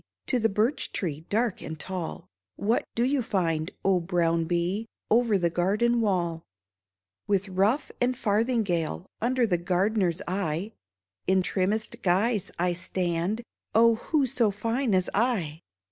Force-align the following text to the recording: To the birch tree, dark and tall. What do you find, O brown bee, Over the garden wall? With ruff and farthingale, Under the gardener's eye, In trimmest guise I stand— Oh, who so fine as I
To 0.25 0.39
the 0.39 0.49
birch 0.49 0.91
tree, 0.93 1.27
dark 1.29 1.61
and 1.61 1.79
tall. 1.79 2.27
What 2.55 2.85
do 2.95 3.03
you 3.03 3.21
find, 3.21 3.69
O 3.85 3.99
brown 3.99 4.45
bee, 4.45 4.87
Over 5.11 5.37
the 5.37 5.51
garden 5.51 6.01
wall? 6.01 6.41
With 7.27 7.47
ruff 7.47 7.91
and 8.01 8.17
farthingale, 8.17 9.05
Under 9.21 9.45
the 9.45 9.59
gardener's 9.59 10.23
eye, 10.27 10.71
In 11.27 11.43
trimmest 11.43 12.01
guise 12.01 12.49
I 12.57 12.73
stand— 12.73 13.43
Oh, 13.75 13.93
who 13.93 14.25
so 14.25 14.49
fine 14.49 14.95
as 14.95 15.07
I 15.13 15.61